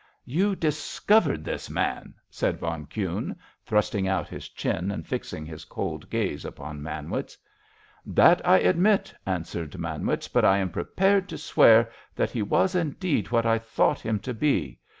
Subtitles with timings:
[0.25, 6.09] "You discovered this man!" said von Kuhne, thrusting out his chin and fixing his cold
[6.09, 7.37] gaze upon Manwitz.
[8.03, 13.29] "That I admit," answered Manwitz; "but I am prepared to swear that he was indeed
[13.29, 14.79] what I thought him to be.